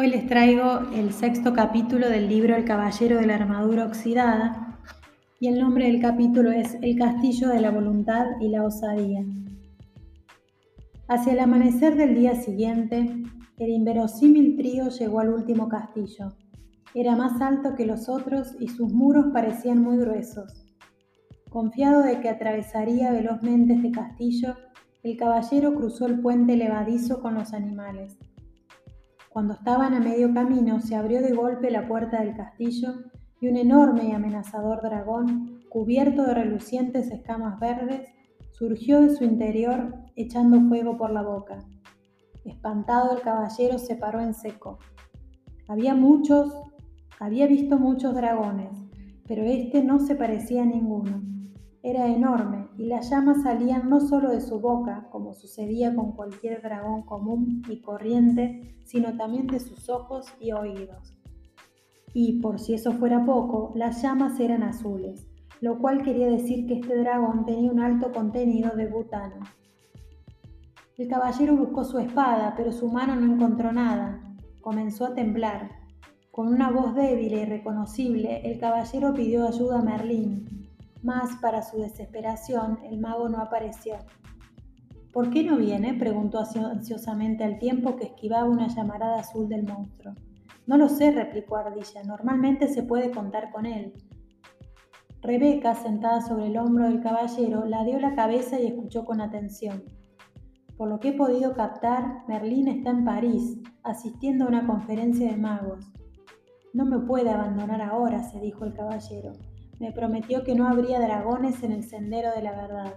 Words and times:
Hoy 0.00 0.06
les 0.10 0.28
traigo 0.28 0.82
el 0.94 1.12
sexto 1.12 1.52
capítulo 1.52 2.08
del 2.08 2.28
libro 2.28 2.54
El 2.54 2.64
Caballero 2.64 3.16
de 3.16 3.26
la 3.26 3.34
Armadura 3.34 3.84
Oxidada 3.84 4.78
y 5.40 5.48
el 5.48 5.58
nombre 5.58 5.86
del 5.86 6.00
capítulo 6.00 6.52
es 6.52 6.78
El 6.82 6.96
Castillo 6.96 7.48
de 7.48 7.60
la 7.60 7.72
Voluntad 7.72 8.26
y 8.40 8.46
la 8.48 8.62
Osadía. 8.62 9.24
Hacia 11.08 11.32
el 11.32 11.40
amanecer 11.40 11.96
del 11.96 12.14
día 12.14 12.36
siguiente, 12.36 13.12
el 13.56 13.70
inverosímil 13.70 14.56
trío 14.56 14.88
llegó 14.88 15.18
al 15.18 15.30
último 15.30 15.68
castillo. 15.68 16.32
Era 16.94 17.16
más 17.16 17.40
alto 17.40 17.74
que 17.74 17.84
los 17.84 18.08
otros 18.08 18.54
y 18.60 18.68
sus 18.68 18.92
muros 18.92 19.32
parecían 19.32 19.82
muy 19.82 19.96
gruesos. 19.96 20.64
Confiado 21.50 22.04
de 22.04 22.20
que 22.20 22.28
atravesaría 22.28 23.10
velozmente 23.10 23.74
este 23.74 23.90
castillo, 23.90 24.54
el 25.02 25.16
caballero 25.16 25.74
cruzó 25.74 26.06
el 26.06 26.20
puente 26.20 26.56
levadizo 26.56 27.20
con 27.20 27.34
los 27.34 27.52
animales. 27.52 28.16
Cuando 29.38 29.54
estaban 29.54 29.94
a 29.94 30.00
medio 30.00 30.34
camino, 30.34 30.80
se 30.80 30.96
abrió 30.96 31.22
de 31.22 31.32
golpe 31.32 31.70
la 31.70 31.86
puerta 31.86 32.18
del 32.22 32.34
castillo 32.34 33.04
y 33.40 33.46
un 33.46 33.56
enorme 33.56 34.08
y 34.08 34.10
amenazador 34.10 34.82
dragón, 34.82 35.60
cubierto 35.68 36.24
de 36.24 36.34
relucientes 36.34 37.12
escamas 37.12 37.60
verdes, 37.60 38.08
surgió 38.50 39.00
de 39.00 39.14
su 39.14 39.22
interior 39.22 39.94
echando 40.16 40.60
fuego 40.62 40.96
por 40.96 41.12
la 41.12 41.22
boca. 41.22 41.58
Espantado 42.44 43.14
el 43.14 43.22
caballero 43.22 43.78
se 43.78 43.94
paró 43.94 44.18
en 44.18 44.34
seco. 44.34 44.80
Había 45.68 45.94
muchos, 45.94 46.52
había 47.20 47.46
visto 47.46 47.78
muchos 47.78 48.16
dragones, 48.16 48.76
pero 49.28 49.44
este 49.44 49.84
no 49.84 50.00
se 50.00 50.16
parecía 50.16 50.64
a 50.64 50.66
ninguno. 50.66 51.22
Era 51.88 52.06
enorme 52.06 52.68
y 52.76 52.84
las 52.84 53.08
llamas 53.08 53.44
salían 53.44 53.88
no 53.88 53.98
solo 53.98 54.28
de 54.28 54.42
su 54.42 54.60
boca, 54.60 55.08
como 55.10 55.32
sucedía 55.32 55.94
con 55.94 56.12
cualquier 56.12 56.60
dragón 56.60 57.00
común 57.00 57.62
y 57.66 57.80
corriente, 57.80 58.76
sino 58.84 59.16
también 59.16 59.46
de 59.46 59.58
sus 59.58 59.88
ojos 59.88 60.26
y 60.38 60.52
oídos. 60.52 61.16
Y 62.12 62.42
por 62.42 62.60
si 62.60 62.74
eso 62.74 62.92
fuera 62.92 63.24
poco, 63.24 63.72
las 63.74 64.02
llamas 64.02 64.38
eran 64.38 64.64
azules, 64.64 65.26
lo 65.62 65.78
cual 65.78 66.02
quería 66.02 66.26
decir 66.26 66.66
que 66.66 66.74
este 66.74 66.94
dragón 66.94 67.46
tenía 67.46 67.72
un 67.72 67.80
alto 67.80 68.12
contenido 68.12 68.76
de 68.76 68.86
butano. 68.86 69.36
El 70.98 71.08
caballero 71.08 71.56
buscó 71.56 71.84
su 71.84 71.98
espada, 72.00 72.52
pero 72.54 72.70
su 72.70 72.92
mano 72.92 73.16
no 73.16 73.32
encontró 73.32 73.72
nada. 73.72 74.20
Comenzó 74.60 75.06
a 75.06 75.14
temblar. 75.14 75.70
Con 76.30 76.48
una 76.48 76.70
voz 76.70 76.94
débil 76.94 77.32
e 77.32 77.42
irreconocible, 77.44 78.42
el 78.44 78.60
caballero 78.60 79.14
pidió 79.14 79.48
ayuda 79.48 79.78
a 79.78 79.82
Merlín, 79.82 80.47
mas, 81.02 81.36
para 81.40 81.62
su 81.62 81.78
desesperación, 81.78 82.78
el 82.84 82.98
mago 82.98 83.28
no 83.28 83.38
apareció. 83.38 83.96
¿Por 85.12 85.30
qué 85.30 85.42
no 85.42 85.56
viene? 85.56 85.94
preguntó 85.94 86.38
ansiosamente 86.40 87.44
al 87.44 87.58
tiempo 87.58 87.96
que 87.96 88.04
esquivaba 88.04 88.48
una 88.48 88.68
llamarada 88.68 89.20
azul 89.20 89.48
del 89.48 89.64
monstruo. 89.64 90.14
No 90.66 90.76
lo 90.76 90.88
sé, 90.88 91.10
replicó 91.10 91.56
Ardilla. 91.56 92.02
Normalmente 92.04 92.68
se 92.68 92.82
puede 92.82 93.10
contar 93.10 93.50
con 93.50 93.64
él. 93.64 93.94
Rebeca, 95.22 95.74
sentada 95.74 96.20
sobre 96.20 96.46
el 96.46 96.58
hombro 96.58 96.84
del 96.84 97.00
caballero, 97.00 97.64
ladeó 97.64 97.98
la 97.98 98.14
cabeza 98.14 98.60
y 98.60 98.66
escuchó 98.66 99.04
con 99.04 99.20
atención. 99.20 99.82
Por 100.76 100.88
lo 100.88 101.00
que 101.00 101.08
he 101.08 101.12
podido 101.12 101.54
captar, 101.54 102.22
Merlín 102.28 102.68
está 102.68 102.90
en 102.90 103.04
París, 103.04 103.58
asistiendo 103.82 104.44
a 104.44 104.48
una 104.48 104.66
conferencia 104.66 105.28
de 105.28 105.36
magos. 105.36 105.90
No 106.72 106.84
me 106.84 107.00
puede 107.00 107.30
abandonar 107.30 107.82
ahora, 107.82 108.22
se 108.22 108.38
dijo 108.38 108.64
el 108.64 108.74
caballero. 108.74 109.32
Me 109.78 109.92
prometió 109.92 110.42
que 110.42 110.54
no 110.54 110.66
habría 110.66 111.00
dragones 111.00 111.62
en 111.62 111.72
el 111.72 111.84
sendero 111.84 112.30
de 112.34 112.42
la 112.42 112.52
verdad. 112.52 112.94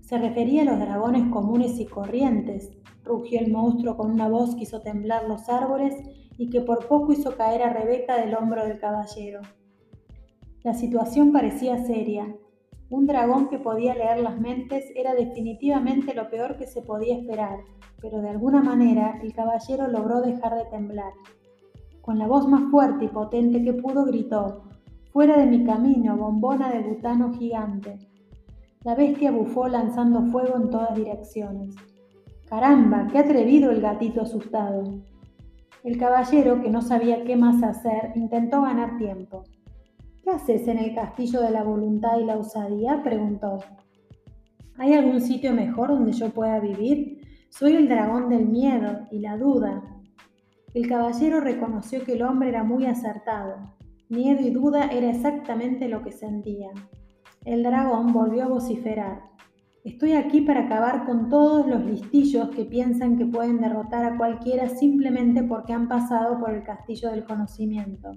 Se 0.00 0.18
refería 0.18 0.62
a 0.62 0.64
los 0.64 0.78
dragones 0.78 1.30
comunes 1.30 1.78
y 1.78 1.86
corrientes, 1.86 2.70
rugió 3.02 3.40
el 3.40 3.52
monstruo 3.52 3.96
con 3.96 4.10
una 4.10 4.28
voz 4.28 4.54
que 4.54 4.62
hizo 4.62 4.80
temblar 4.80 5.28
los 5.28 5.48
árboles 5.48 5.94
y 6.38 6.50
que 6.50 6.60
por 6.60 6.88
poco 6.88 7.12
hizo 7.12 7.36
caer 7.36 7.62
a 7.62 7.72
Rebeca 7.72 8.16
del 8.16 8.34
hombro 8.34 8.64
del 8.64 8.78
caballero. 8.78 9.40
La 10.62 10.74
situación 10.74 11.32
parecía 11.32 11.84
seria. 11.84 12.34
Un 12.88 13.06
dragón 13.06 13.48
que 13.48 13.58
podía 13.58 13.94
leer 13.94 14.20
las 14.20 14.40
mentes 14.40 14.84
era 14.94 15.14
definitivamente 15.14 16.14
lo 16.14 16.30
peor 16.30 16.56
que 16.56 16.66
se 16.66 16.80
podía 16.80 17.16
esperar, 17.16 17.58
pero 18.00 18.22
de 18.22 18.30
alguna 18.30 18.62
manera 18.62 19.20
el 19.22 19.34
caballero 19.34 19.88
logró 19.88 20.22
dejar 20.22 20.54
de 20.54 20.64
temblar. 20.66 21.12
Con 22.00 22.18
la 22.18 22.26
voz 22.26 22.48
más 22.48 22.70
fuerte 22.70 23.06
y 23.06 23.08
potente 23.08 23.62
que 23.62 23.72
pudo 23.74 24.04
gritó, 24.04 24.64
Fuera 25.14 25.38
de 25.38 25.46
mi 25.46 25.62
camino, 25.62 26.16
bombona 26.16 26.72
de 26.72 26.80
butano 26.80 27.32
gigante. 27.34 27.96
La 28.82 28.96
bestia 28.96 29.30
bufó 29.30 29.68
lanzando 29.68 30.24
fuego 30.24 30.56
en 30.56 30.70
todas 30.70 30.96
direcciones. 30.96 31.76
Caramba, 32.48 33.06
qué 33.12 33.20
atrevido 33.20 33.70
el 33.70 33.80
gatito 33.80 34.22
asustado. 34.22 35.04
El 35.84 35.98
caballero, 35.98 36.60
que 36.60 36.68
no 36.68 36.82
sabía 36.82 37.22
qué 37.22 37.36
más 37.36 37.62
hacer, 37.62 38.10
intentó 38.16 38.62
ganar 38.62 38.98
tiempo. 38.98 39.44
¿Qué 40.24 40.30
haces 40.30 40.66
en 40.66 40.78
el 40.78 40.96
castillo 40.96 41.42
de 41.42 41.52
la 41.52 41.62
voluntad 41.62 42.18
y 42.18 42.24
la 42.24 42.36
osadía? 42.36 43.00
preguntó. 43.04 43.60
¿Hay 44.78 44.94
algún 44.94 45.20
sitio 45.20 45.52
mejor 45.52 45.90
donde 45.90 46.10
yo 46.10 46.30
pueda 46.30 46.58
vivir? 46.58 47.20
Soy 47.50 47.76
el 47.76 47.88
dragón 47.88 48.30
del 48.30 48.48
miedo 48.48 49.06
y 49.12 49.20
la 49.20 49.36
duda. 49.36 49.80
El 50.74 50.88
caballero 50.88 51.38
reconoció 51.38 52.02
que 52.02 52.14
el 52.14 52.22
hombre 52.22 52.48
era 52.48 52.64
muy 52.64 52.86
acertado. 52.86 53.74
Miedo 54.08 54.42
y 54.42 54.50
duda 54.50 54.88
era 54.88 55.10
exactamente 55.10 55.88
lo 55.88 56.02
que 56.02 56.12
sentía. 56.12 56.68
El 57.44 57.62
dragón 57.62 58.12
volvió 58.12 58.44
a 58.44 58.48
vociferar. 58.48 59.22
Estoy 59.82 60.12
aquí 60.12 60.42
para 60.42 60.66
acabar 60.66 61.06
con 61.06 61.28
todos 61.28 61.66
los 61.66 61.84
listillos 61.84 62.50
que 62.50 62.64
piensan 62.64 63.16
que 63.16 63.26
pueden 63.26 63.60
derrotar 63.60 64.04
a 64.04 64.16
cualquiera 64.16 64.68
simplemente 64.68 65.42
porque 65.42 65.72
han 65.72 65.88
pasado 65.88 66.38
por 66.38 66.50
el 66.54 66.62
castillo 66.62 67.10
del 67.10 67.24
conocimiento. 67.24 68.12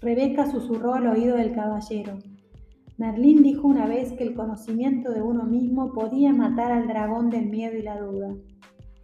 Rebeca 0.00 0.50
susurró 0.50 0.94
al 0.94 1.08
oído 1.08 1.36
del 1.36 1.52
caballero. 1.52 2.18
Merlín 2.96 3.42
dijo 3.42 3.66
una 3.66 3.86
vez 3.86 4.12
que 4.12 4.24
el 4.24 4.34
conocimiento 4.34 5.12
de 5.12 5.22
uno 5.22 5.44
mismo 5.44 5.92
podía 5.92 6.32
matar 6.32 6.72
al 6.72 6.86
dragón 6.86 7.28
del 7.28 7.46
miedo 7.46 7.76
y 7.76 7.82
la 7.82 8.00
duda. 8.00 8.34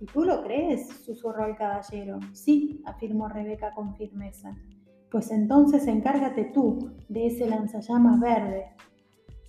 ¿Y 0.00 0.06
tú 0.06 0.24
lo 0.24 0.42
crees? 0.42 0.88
susurró 1.04 1.46
el 1.46 1.56
caballero. 1.56 2.18
Sí, 2.32 2.82
afirmó 2.86 3.28
Rebeca 3.28 3.72
con 3.72 3.94
firmeza. 3.96 4.56
Pues 5.12 5.30
entonces 5.30 5.86
encárgate 5.86 6.44
tú 6.44 6.90
de 7.10 7.26
ese 7.26 7.46
lanzallamas 7.46 8.18
verde. 8.18 8.64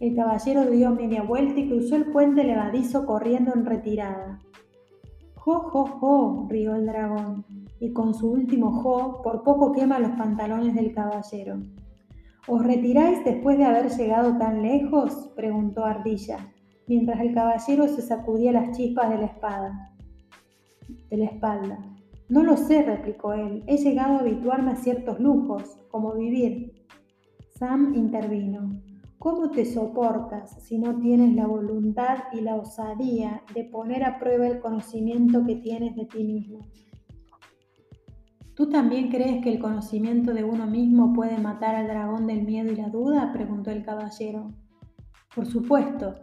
El 0.02 0.14
caballero 0.14 0.70
dio 0.70 0.92
media 0.92 1.24
vuelta 1.24 1.58
y 1.58 1.70
cruzó 1.70 1.96
el 1.96 2.12
puente 2.12 2.44
levadizo 2.44 3.06
corriendo 3.06 3.54
en 3.56 3.66
retirada. 3.66 4.40
¡Jo, 5.36 5.60
jo, 5.60 5.86
jo! 5.86 6.48
rió 6.50 6.76
el 6.76 6.86
dragón, 6.86 7.46
y 7.80 7.94
con 7.94 8.14
su 8.14 8.30
último 8.30 8.82
jo 8.82 9.22
por 9.24 9.44
poco 9.44 9.72
quema 9.72 10.00
los 10.00 10.12
pantalones 10.12 10.76
del 10.76 10.94
caballero. 10.94 11.62
¿Os 12.46 12.62
retiráis 12.62 13.24
después 13.24 13.58
de 13.58 13.64
haber 13.64 13.90
llegado 13.90 14.38
tan 14.38 14.64
lejos? 14.64 15.32
preguntó 15.34 15.86
Ardilla, 15.86 16.40
mientras 16.88 17.22
el 17.22 17.34
caballero 17.34 17.88
se 17.88 18.02
sacudía 18.02 18.52
las 18.52 18.76
chispas 18.76 19.10
de 19.10 19.18
la 19.18 19.26
espada. 19.28 19.94
De 21.10 21.16
la 21.16 21.26
espalda. 21.26 21.80
No 22.34 22.42
lo 22.42 22.58
sé, 22.58 22.82
replicó 22.82 23.34
él. 23.34 23.64
He 23.68 23.78
llegado 23.78 24.16
a 24.16 24.22
habituarme 24.22 24.72
a 24.72 24.76
ciertos 24.76 25.20
lujos, 25.20 25.78
como 25.92 26.16
vivir. 26.16 26.74
Sam 27.60 27.94
intervino. 27.94 28.82
¿Cómo 29.20 29.52
te 29.52 29.66
soportas 29.66 30.64
si 30.64 30.80
no 30.80 30.98
tienes 30.98 31.36
la 31.36 31.46
voluntad 31.46 32.24
y 32.32 32.42
la 32.42 32.56
osadía 32.56 33.44
de 33.54 33.66
poner 33.66 34.04
a 34.04 34.18
prueba 34.18 34.48
el 34.48 34.60
conocimiento 34.62 35.46
que 35.46 35.58
tienes 35.58 35.96
de 35.96 36.06
ti 36.06 36.24
mismo? 36.24 36.62
¿Tú 38.56 38.68
también 38.68 39.12
crees 39.12 39.44
que 39.44 39.52
el 39.52 39.60
conocimiento 39.60 40.34
de 40.34 40.44
uno 40.44 40.66
mismo 40.66 41.14
puede 41.14 41.38
matar 41.38 41.76
al 41.76 41.86
dragón 41.86 42.26
del 42.26 42.48
miedo 42.48 42.72
y 42.72 42.78
la 42.78 42.90
duda? 42.90 43.32
preguntó 43.32 43.70
el 43.70 43.84
caballero. 43.84 44.50
Por 45.36 45.46
supuesto, 45.46 46.16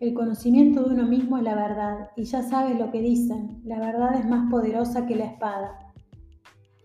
el 0.00 0.14
conocimiento 0.14 0.84
de 0.84 0.94
uno 0.94 1.06
mismo 1.06 1.38
es 1.38 1.42
la 1.42 1.56
verdad, 1.56 2.10
y 2.14 2.24
ya 2.24 2.42
sabes 2.42 2.78
lo 2.78 2.92
que 2.92 3.00
dicen, 3.00 3.60
la 3.64 3.80
verdad 3.80 4.14
es 4.14 4.28
más 4.28 4.48
poderosa 4.48 5.06
que 5.06 5.16
la 5.16 5.24
espada. 5.24 5.76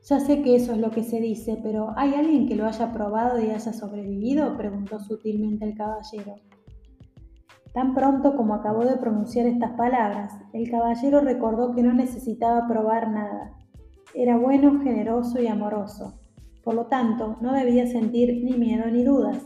Ya 0.09 0.19
sé 0.19 0.41
que 0.41 0.55
eso 0.55 0.73
es 0.73 0.79
lo 0.79 0.89
que 0.89 1.03
se 1.03 1.21
dice, 1.21 1.59
pero 1.61 1.93
¿hay 1.95 2.15
alguien 2.15 2.47
que 2.47 2.55
lo 2.55 2.65
haya 2.65 2.91
probado 2.91 3.39
y 3.39 3.51
haya 3.51 3.71
sobrevivido? 3.71 4.57
preguntó 4.57 4.99
sutilmente 4.99 5.63
el 5.63 5.75
caballero. 5.75 6.35
Tan 7.73 7.93
pronto 7.93 8.35
como 8.35 8.55
acabó 8.55 8.83
de 8.83 8.97
pronunciar 8.97 9.45
estas 9.45 9.71
palabras, 9.73 10.33
el 10.51 10.69
caballero 10.69 11.21
recordó 11.21 11.73
que 11.73 11.83
no 11.83 11.93
necesitaba 11.93 12.67
probar 12.67 13.11
nada. 13.11 13.55
Era 14.15 14.37
bueno, 14.37 14.81
generoso 14.81 15.39
y 15.39 15.47
amoroso. 15.47 16.19
Por 16.63 16.73
lo 16.73 16.87
tanto, 16.87 17.37
no 17.41 17.53
debía 17.53 17.85
sentir 17.85 18.43
ni 18.43 18.57
miedo 18.57 18.85
ni 18.89 19.03
dudas. 19.03 19.45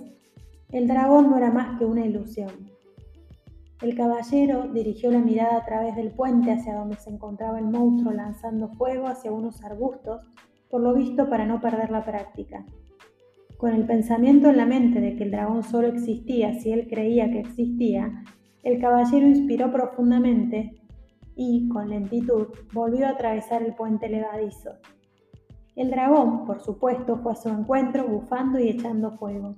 El 0.72 0.88
dragón 0.88 1.30
no 1.30 1.38
era 1.38 1.52
más 1.52 1.78
que 1.78 1.86
una 1.86 2.06
ilusión. 2.06 2.77
El 3.82 3.96
caballero 3.96 4.68
dirigió 4.74 5.12
la 5.12 5.20
mirada 5.20 5.58
a 5.58 5.66
través 5.66 5.96
del 5.96 6.12
puente 6.12 6.52
hacia 6.52 6.74
donde 6.74 6.96
se 6.96 7.12
encontraba 7.12 7.60
el 7.60 7.66
monstruo 7.66 8.12
lanzando 8.12 8.70
fuego 8.70 9.08
hacia 9.08 9.32
unos 9.32 9.64
arbustos, 9.64 10.26
por 10.72 10.82
lo 10.82 10.96
visto 10.96 11.30
para 11.30 11.46
no 11.46 11.62
perder 11.62 11.92
la 11.92 12.04
práctica. 12.04 12.66
Con 13.58 13.74
el 13.74 13.86
pensamiento 13.86 14.50
en 14.50 14.58
la 14.58 14.66
mente 14.66 15.00
de 15.00 15.16
que 15.16 15.24
el 15.24 15.32
dragón 15.32 15.64
solo 15.64 15.88
existía 15.88 16.60
si 16.60 16.72
él 16.72 16.88
creía 16.90 17.30
que 17.30 17.40
existía, 17.40 18.24
el 18.64 18.82
caballero 18.82 19.28
inspiró 19.28 19.72
profundamente 19.72 20.82
y, 21.36 21.70
con 21.70 21.90
lentitud, 21.90 22.48
volvió 22.74 23.06
a 23.06 23.12
atravesar 23.12 23.62
el 23.62 23.76
puente 23.76 24.10
levadizo. 24.10 24.72
El 25.76 25.92
dragón, 25.92 26.46
por 26.46 26.60
supuesto, 26.62 27.18
fue 27.18 27.34
a 27.34 27.36
su 27.36 27.50
encuentro 27.50 28.08
bufando 28.08 28.60
y 28.60 28.70
echando 28.70 29.12
fuego. 29.18 29.56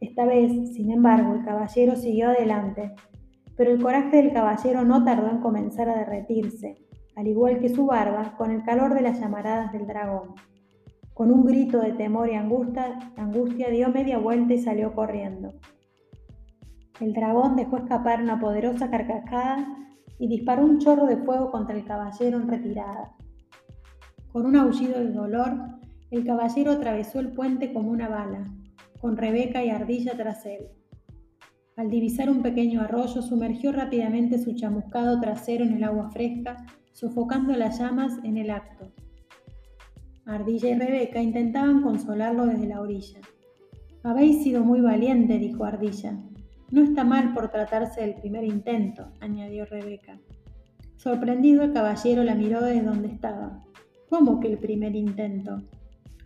Esta 0.00 0.24
vez, 0.24 0.50
sin 0.74 0.90
embargo, 0.90 1.34
el 1.34 1.44
caballero 1.44 1.94
siguió 1.94 2.30
adelante, 2.30 2.94
pero 3.62 3.74
el 3.74 3.80
coraje 3.80 4.16
del 4.16 4.32
caballero 4.32 4.84
no 4.84 5.04
tardó 5.04 5.30
en 5.30 5.38
comenzar 5.38 5.88
a 5.88 5.96
derretirse, 5.96 6.84
al 7.14 7.28
igual 7.28 7.60
que 7.60 7.68
su 7.68 7.86
barba, 7.86 8.34
con 8.36 8.50
el 8.50 8.64
calor 8.64 8.92
de 8.92 9.02
las 9.02 9.20
llamaradas 9.20 9.70
del 9.70 9.86
dragón. 9.86 10.34
Con 11.14 11.30
un 11.30 11.44
grito 11.46 11.78
de 11.78 11.92
temor 11.92 12.28
y 12.28 12.34
angustia, 12.34 12.98
angustia 13.16 13.70
dio 13.70 13.88
media 13.90 14.18
vuelta 14.18 14.54
y 14.54 14.58
salió 14.58 14.92
corriendo. 14.96 15.52
El 16.98 17.12
dragón 17.12 17.54
dejó 17.54 17.76
escapar 17.76 18.20
una 18.20 18.40
poderosa 18.40 18.90
carcajada 18.90 19.64
y 20.18 20.26
disparó 20.26 20.64
un 20.64 20.80
chorro 20.80 21.06
de 21.06 21.18
fuego 21.18 21.52
contra 21.52 21.76
el 21.76 21.84
caballero 21.84 22.38
en 22.38 22.48
retirada. 22.48 23.12
Con 24.32 24.44
un 24.44 24.56
aullido 24.56 24.98
de 24.98 25.12
dolor, 25.12 25.52
el 26.10 26.26
caballero 26.26 26.72
atravesó 26.72 27.20
el 27.20 27.30
puente 27.32 27.72
como 27.72 27.92
una 27.92 28.08
bala, 28.08 28.44
con 29.00 29.16
Rebeca 29.16 29.62
y 29.62 29.70
Ardilla 29.70 30.16
tras 30.16 30.44
él. 30.46 30.81
Al 31.82 31.90
divisar 31.90 32.30
un 32.30 32.42
pequeño 32.42 32.80
arroyo, 32.80 33.22
sumergió 33.22 33.72
rápidamente 33.72 34.38
su 34.38 34.54
chamuscado 34.54 35.20
trasero 35.20 35.64
en 35.64 35.72
el 35.72 35.82
agua 35.82 36.10
fresca, 36.10 36.64
sofocando 36.92 37.56
las 37.56 37.80
llamas 37.80 38.20
en 38.22 38.36
el 38.36 38.52
acto. 38.52 38.92
Ardilla 40.24 40.68
y 40.68 40.74
Rebeca 40.74 41.20
intentaban 41.20 41.82
consolarlo 41.82 42.46
desde 42.46 42.68
la 42.68 42.80
orilla. 42.80 43.18
Habéis 44.04 44.44
sido 44.44 44.62
muy 44.62 44.80
valiente, 44.80 45.38
dijo 45.38 45.64
Ardilla. 45.64 46.22
No 46.70 46.84
está 46.84 47.02
mal 47.02 47.34
por 47.34 47.50
tratarse 47.50 48.02
del 48.02 48.14
primer 48.14 48.44
intento, 48.44 49.08
añadió 49.18 49.64
Rebeca. 49.64 50.20
Sorprendido, 50.98 51.64
el 51.64 51.72
caballero 51.72 52.22
la 52.22 52.36
miró 52.36 52.60
desde 52.60 52.84
donde 52.84 53.08
estaba. 53.08 53.58
¿Cómo 54.08 54.38
que 54.38 54.46
el 54.46 54.58
primer 54.58 54.94
intento? 54.94 55.60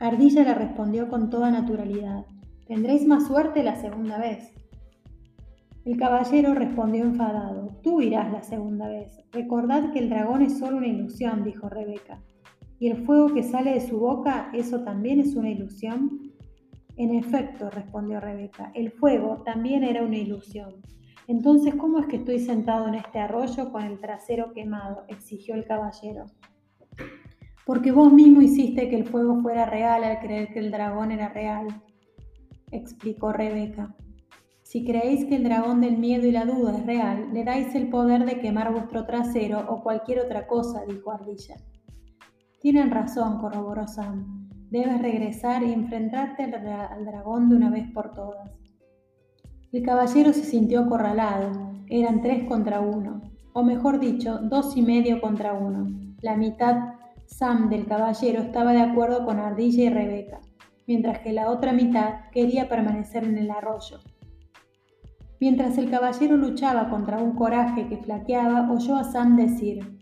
Ardilla 0.00 0.44
le 0.44 0.52
respondió 0.52 1.08
con 1.08 1.30
toda 1.30 1.50
naturalidad. 1.50 2.26
Tendréis 2.66 3.06
más 3.06 3.26
suerte 3.26 3.62
la 3.62 3.76
segunda 3.76 4.18
vez. 4.18 4.52
El 5.86 5.96
caballero 5.98 6.52
respondió 6.52 7.04
enfadado. 7.04 7.78
Tú 7.80 8.00
irás 8.00 8.32
la 8.32 8.42
segunda 8.42 8.88
vez. 8.88 9.20
Recordad 9.30 9.92
que 9.92 10.00
el 10.00 10.10
dragón 10.10 10.42
es 10.42 10.58
solo 10.58 10.78
una 10.78 10.88
ilusión, 10.88 11.44
dijo 11.44 11.68
Rebeca. 11.68 12.20
¿Y 12.80 12.88
el 12.88 13.06
fuego 13.06 13.32
que 13.32 13.44
sale 13.44 13.74
de 13.74 13.80
su 13.80 14.00
boca, 14.00 14.50
eso 14.52 14.82
también 14.82 15.20
es 15.20 15.36
una 15.36 15.48
ilusión? 15.48 16.32
En 16.96 17.14
efecto, 17.14 17.70
respondió 17.70 18.18
Rebeca, 18.18 18.72
el 18.74 18.90
fuego 18.90 19.44
también 19.44 19.84
era 19.84 20.02
una 20.02 20.16
ilusión. 20.16 20.74
Entonces, 21.28 21.76
¿cómo 21.76 22.00
es 22.00 22.06
que 22.06 22.16
estoy 22.16 22.40
sentado 22.40 22.88
en 22.88 22.96
este 22.96 23.20
arroyo 23.20 23.70
con 23.70 23.84
el 23.84 24.00
trasero 24.00 24.52
quemado? 24.52 25.04
exigió 25.06 25.54
el 25.54 25.66
caballero. 25.66 26.24
Porque 27.64 27.92
vos 27.92 28.12
mismo 28.12 28.42
hiciste 28.42 28.88
que 28.88 28.96
el 28.96 29.06
fuego 29.06 29.40
fuera 29.40 29.66
real 29.66 30.02
al 30.02 30.18
creer 30.18 30.52
que 30.52 30.58
el 30.58 30.72
dragón 30.72 31.12
era 31.12 31.28
real, 31.28 31.68
explicó 32.72 33.32
Rebeca. 33.32 33.94
Si 34.76 34.84
creéis 34.84 35.24
que 35.24 35.36
el 35.36 35.44
dragón 35.44 35.80
del 35.80 35.96
miedo 35.96 36.26
y 36.26 36.32
la 36.32 36.44
duda 36.44 36.76
es 36.76 36.84
real, 36.84 37.30
le 37.32 37.44
dais 37.44 37.74
el 37.74 37.88
poder 37.88 38.26
de 38.26 38.40
quemar 38.40 38.70
vuestro 38.72 39.06
trasero 39.06 39.64
o 39.70 39.82
cualquier 39.82 40.20
otra 40.20 40.46
cosa, 40.46 40.84
dijo 40.86 41.10
Ardilla. 41.10 41.56
Tienen 42.60 42.90
razón, 42.90 43.38
corroboró 43.38 43.88
Sam. 43.88 44.50
Debes 44.68 45.00
regresar 45.00 45.62
y 45.62 45.72
enfrentarte 45.72 46.42
al, 46.44 47.06
dragón 47.06 47.48
de 47.48 47.56
una 47.56 47.70
vez 47.70 47.90
por 47.90 48.12
todas. 48.12 48.50
El 49.72 49.82
caballero 49.82 50.34
se 50.34 50.44
sintió 50.44 50.80
acorralado. 50.80 51.52
Eran 51.88 52.20
tres 52.20 52.46
contra 52.46 52.80
uno, 52.80 53.22
o 53.54 53.62
mejor 53.62 53.98
dicho, 53.98 54.40
dos 54.42 54.76
y 54.76 54.82
medio 54.82 55.22
contra 55.22 55.54
uno. 55.54 55.86
La 56.20 56.36
mitad 56.36 56.96
Sam 57.24 57.70
del 57.70 57.86
caballero 57.86 58.42
estaba 58.42 58.74
de 58.74 58.82
acuerdo 58.82 59.24
con 59.24 59.38
Ardilla 59.38 59.84
y 59.84 59.88
Rebeca, 59.88 60.42
mientras 60.86 61.20
que 61.20 61.32
la 61.32 61.50
otra 61.50 61.72
mitad 61.72 62.28
quería 62.30 62.68
permanecer 62.68 63.24
en 63.24 63.38
el 63.38 63.50
arroyo. 63.50 64.00
Mientras 65.40 65.76
el 65.76 65.90
caballero 65.90 66.36
luchaba 66.36 66.88
contra 66.88 67.18
un 67.18 67.32
coraje 67.32 67.88
que 67.88 67.98
flaqueaba, 67.98 68.70
oyó 68.70 68.96
a 68.96 69.04
Sam 69.04 69.36
decir, 69.36 69.98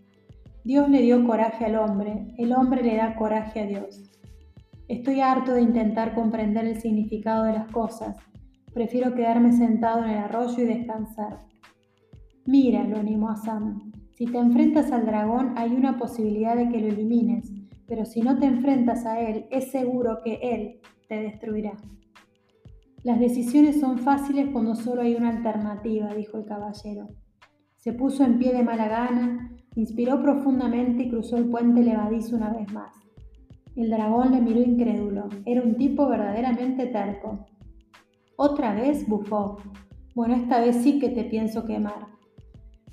Dios 0.63 0.89
le 0.89 1.01
dio 1.01 1.25
coraje 1.25 1.65
al 1.65 1.75
hombre, 1.75 2.33
el 2.37 2.53
hombre 2.53 2.81
le 2.83 2.95
da 2.95 3.15
coraje 3.15 3.59
a 3.59 3.65
Dios. 3.65 4.11
Estoy 4.87 5.19
harto 5.19 5.53
de 5.53 5.61
intentar 5.61 6.13
comprender 6.13 6.65
el 6.65 6.79
significado 6.79 7.43
de 7.43 7.53
las 7.53 7.71
cosas. 7.71 8.15
Prefiero 8.73 9.13
quedarme 9.13 9.51
sentado 9.51 10.03
en 10.03 10.11
el 10.11 10.17
arroyo 10.17 10.63
y 10.63 10.65
descansar. 10.65 11.39
Mira, 12.45 12.83
lo 12.83 12.97
animó 12.97 13.29
a 13.29 13.35
Sam. 13.35 13.91
Si 14.11 14.25
te 14.25 14.37
enfrentas 14.37 14.91
al 14.91 15.05
dragón 15.05 15.53
hay 15.57 15.71
una 15.71 15.97
posibilidad 15.97 16.55
de 16.55 16.69
que 16.69 16.79
lo 16.79 16.87
elimines, 16.87 17.51
pero 17.87 18.05
si 18.05 18.21
no 18.21 18.37
te 18.39 18.45
enfrentas 18.45 19.05
a 19.05 19.19
él, 19.19 19.47
es 19.51 19.71
seguro 19.71 20.19
que 20.23 20.39
él 20.41 20.79
te 21.07 21.15
destruirá. 21.15 21.73
Las 23.05 23.21
decisiones 23.21 23.79
son 23.79 23.99
fáciles 23.99 24.49
cuando 24.51 24.75
solo 24.75 25.03
hay 25.03 25.15
una 25.15 25.29
alternativa, 25.29 26.13
dijo 26.13 26.37
el 26.37 26.45
caballero. 26.45 27.07
Se 27.77 27.93
puso 27.93 28.25
en 28.25 28.37
pie 28.37 28.51
de 28.51 28.63
mala 28.63 28.89
gana, 28.89 29.55
Inspiró 29.75 30.21
profundamente 30.21 31.03
y 31.03 31.09
cruzó 31.09 31.35
el 31.35 31.49
puente 31.49 31.83
levadizo 31.83 32.37
una 32.37 32.53
vez 32.53 32.71
más. 32.71 32.95
El 33.75 33.89
dragón 33.89 34.31
le 34.31 34.41
miró 34.41 34.61
incrédulo. 34.61 35.27
Era 35.45 35.61
un 35.61 35.75
tipo 35.75 36.07
verdaderamente 36.07 36.85
terco. 36.87 37.45
Otra 38.37 38.73
vez 38.73 39.05
bufó. 39.05 39.57
Bueno, 40.15 40.35
esta 40.35 40.61
vez 40.61 40.77
sí 40.77 40.97
que 40.97 41.09
te 41.09 41.25
pienso 41.25 41.65
quemar. 41.65 42.07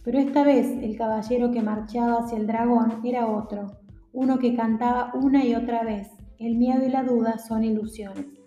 Pero 0.02 0.18
esta 0.18 0.42
vez 0.42 0.66
el 0.82 0.96
caballero 0.96 1.52
que 1.52 1.62
marchaba 1.62 2.18
hacia 2.18 2.36
el 2.36 2.48
dragón 2.48 3.00
era 3.04 3.28
otro, 3.28 3.68
uno 4.12 4.40
que 4.40 4.56
cantaba 4.56 5.12
una 5.14 5.44
y 5.44 5.54
otra 5.54 5.84
vez. 5.84 6.08
El 6.40 6.56
miedo 6.56 6.84
y 6.84 6.90
la 6.90 7.04
duda 7.04 7.38
son 7.38 7.62
ilusiones. 7.62 8.41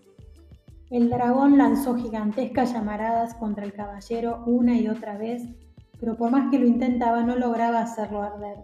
El 0.90 1.10
dragón 1.10 1.58
lanzó 1.58 1.96
gigantescas 1.96 2.74
llamaradas 2.74 3.34
contra 3.36 3.66
el 3.66 3.74
caballero 3.74 4.44
una 4.46 4.78
y 4.78 4.88
otra 4.88 5.18
vez 5.18 5.44
pero 6.00 6.18
por 6.18 6.32
más 6.32 6.50
que 6.52 6.60
lo 6.60 6.68
intentaba 6.68 7.24
no 7.24 7.36
lograba 7.36 7.82
hacerlo 7.82 8.22
arder. 8.22 8.58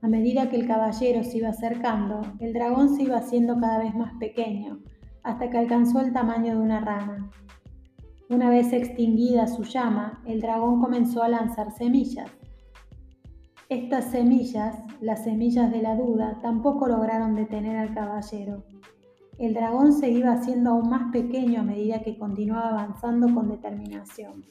A 0.00 0.08
medida 0.08 0.48
que 0.48 0.56
el 0.56 0.66
caballero 0.66 1.24
se 1.24 1.38
iba 1.38 1.48
acercando, 1.48 2.20
el 2.38 2.52
dragón 2.52 2.94
se 2.94 3.02
iba 3.02 3.18
haciendo 3.18 3.58
cada 3.58 3.78
vez 3.78 3.94
más 3.94 4.12
pequeño, 4.18 4.80
hasta 5.22 5.50
que 5.50 5.58
alcanzó 5.58 6.00
el 6.00 6.12
tamaño 6.12 6.54
de 6.54 6.60
una 6.60 6.80
rana. 6.80 7.30
Una 8.30 8.50
vez 8.50 8.72
extinguida 8.72 9.46
su 9.46 9.64
llama, 9.64 10.22
el 10.26 10.40
dragón 10.40 10.80
comenzó 10.80 11.22
a 11.22 11.28
lanzar 11.28 11.72
semillas. 11.72 12.30
Estas 13.68 14.10
semillas, 14.10 14.76
las 15.00 15.24
semillas 15.24 15.70
de 15.70 15.82
la 15.82 15.96
duda, 15.96 16.38
tampoco 16.42 16.86
lograron 16.88 17.34
detener 17.34 17.76
al 17.76 17.94
caballero. 17.94 18.64
El 19.38 19.54
dragón 19.54 19.92
se 19.92 20.10
iba 20.10 20.32
haciendo 20.32 20.70
aún 20.70 20.90
más 20.90 21.12
pequeño 21.12 21.60
a 21.60 21.64
medida 21.64 22.02
que 22.02 22.18
continuaba 22.18 22.70
avanzando 22.70 23.32
con 23.32 23.48
determinación. 23.48 24.44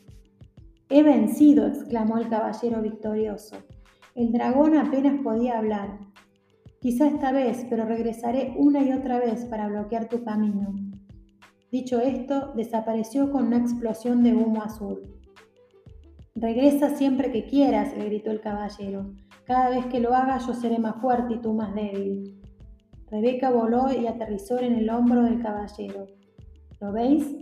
He 0.89 1.03
vencido, 1.03 1.67
exclamó 1.67 2.17
el 2.17 2.29
caballero 2.29 2.82
victorioso. 2.82 3.58
El 4.15 4.32
dragón 4.32 4.77
apenas 4.77 5.22
podía 5.22 5.58
hablar. 5.58 6.00
Quizá 6.79 7.08
esta 7.08 7.34
vez, 7.34 7.65
pero 7.70 7.86
regresaré 7.86 8.56
una 8.58 8.82
y 8.82 8.94
otra 8.94 9.20
vez 9.20 9.44
para 9.46 9.67
bloquear 9.67 10.08
tu 10.08 10.24
camino. 10.24 10.74
Dicho 11.70 12.00
esto, 12.00 12.53
desapareció 12.56 13.29
con 13.29 13.48
una 13.48 13.58
explosión 13.58 14.24
de 14.24 14.34
humo 14.34 14.63
azul. 14.63 15.01
Regresa 16.34 16.96
siempre 16.96 17.32
que 17.34 17.46
quieras, 17.46 17.98
le 17.98 18.06
gritó 18.06 18.32
el 18.32 18.39
caballero. 18.39 19.12
Cada 19.44 19.70
vez 19.70 19.86
que 19.88 20.00
lo 20.00 20.15
haga 20.15 20.38
yo 20.38 20.53
seré 20.53 20.79
más 20.79 21.01
fuerte 21.01 21.34
y 21.34 21.41
tú 21.41 21.53
más 21.53 21.75
débil. 21.75 22.39
Rebeca 23.10 23.50
voló 23.52 23.92
y 23.94 24.06
aterrizó 24.06 24.60
en 24.60 24.76
el 24.76 24.90
hombro 24.90 25.24
del 25.24 25.42
caballero. 25.42 26.08
¿Lo 26.82 26.92
veis? 26.92 27.38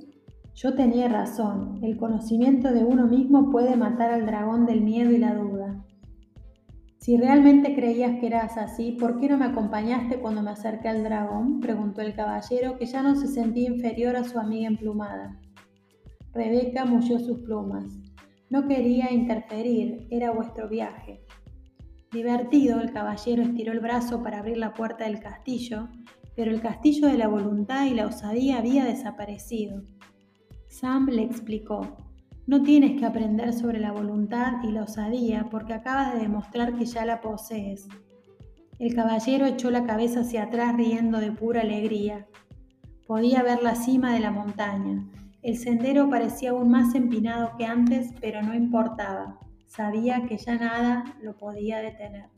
Yo 0.53 0.73
tenía 0.73 1.09
razón, 1.09 1.79
el 1.83 1.97
conocimiento 1.97 2.71
de 2.71 2.83
uno 2.83 3.07
mismo 3.07 3.51
puede 3.51 3.75
matar 3.75 4.11
al 4.11 4.25
dragón 4.25 4.65
del 4.65 4.81
miedo 4.81 5.11
y 5.11 5.17
la 5.17 5.33
duda. 5.33 5.83
Si 6.99 7.17
realmente 7.17 7.75
creías 7.75 8.19
que 8.19 8.27
eras 8.27 8.57
así, 8.57 8.93
¿por 8.93 9.19
qué 9.19 9.27
no 9.27 9.37
me 9.37 9.45
acompañaste 9.45 10.19
cuando 10.19 10.41
me 10.41 10.51
acerqué 10.51 10.87
al 10.87 11.03
dragón? 11.03 11.59
preguntó 11.59 12.01
el 12.01 12.15
caballero, 12.15 12.77
que 12.77 12.85
ya 12.85 13.03
no 13.03 13.15
se 13.15 13.27
sentía 13.27 13.69
inferior 13.69 14.15
a 14.15 14.23
su 14.23 14.39
amiga 14.39 14.67
emplumada. 14.67 15.39
Rebeca 16.31 16.85
mulló 16.85 17.19
sus 17.19 17.39
plumas. 17.39 17.85
No 18.49 18.67
quería 18.67 19.11
interferir, 19.11 20.07
era 20.09 20.31
vuestro 20.31 20.69
viaje. 20.69 21.24
Divertido, 22.15 22.79
el 22.79 22.93
caballero 22.93 23.43
estiró 23.43 23.73
el 23.73 23.81
brazo 23.81 24.23
para 24.23 24.39
abrir 24.39 24.55
la 24.55 24.73
puerta 24.73 25.03
del 25.03 25.19
castillo, 25.19 25.89
pero 26.33 26.49
el 26.49 26.61
castillo 26.61 27.09
de 27.09 27.17
la 27.17 27.27
voluntad 27.27 27.87
y 27.87 27.93
la 27.93 28.07
osadía 28.07 28.59
había 28.59 28.85
desaparecido. 28.85 29.83
Sam 30.69 31.07
le 31.07 31.23
explicó, 31.23 31.97
no 32.47 32.63
tienes 32.63 32.97
que 32.97 33.05
aprender 33.05 33.51
sobre 33.51 33.81
la 33.81 33.91
voluntad 33.91 34.63
y 34.63 34.71
la 34.71 34.83
osadía 34.83 35.49
porque 35.51 35.73
acabas 35.73 36.13
de 36.13 36.21
demostrar 36.21 36.77
que 36.77 36.85
ya 36.85 37.03
la 37.03 37.19
posees. 37.19 37.89
El 38.79 38.95
caballero 38.95 39.45
echó 39.45 39.69
la 39.69 39.83
cabeza 39.83 40.21
hacia 40.21 40.43
atrás 40.43 40.73
riendo 40.77 41.19
de 41.19 41.33
pura 41.33 41.63
alegría. 41.63 42.27
Podía 43.05 43.43
ver 43.43 43.61
la 43.61 43.75
cima 43.75 44.13
de 44.13 44.21
la 44.21 44.31
montaña. 44.31 45.05
El 45.41 45.57
sendero 45.57 46.09
parecía 46.09 46.51
aún 46.51 46.71
más 46.71 46.95
empinado 46.95 47.57
que 47.57 47.65
antes, 47.65 48.13
pero 48.21 48.41
no 48.41 48.55
importaba. 48.55 49.37
Sabía 49.67 50.25
que 50.27 50.37
ya 50.37 50.55
nada 50.55 51.15
lo 51.21 51.35
podía 51.37 51.79
detener. 51.79 52.29